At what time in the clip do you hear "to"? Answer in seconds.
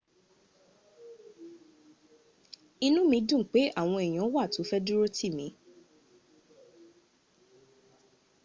4.53-4.61